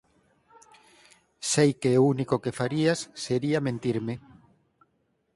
[1.51, 4.15] Sei que o único que farías sería mentirme.